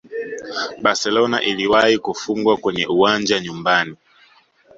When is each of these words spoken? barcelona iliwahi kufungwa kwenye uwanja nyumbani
barcelona 0.81 1.41
iliwahi 1.41 1.97
kufungwa 1.97 2.57
kwenye 2.57 2.87
uwanja 2.87 3.39
nyumbani 3.39 3.95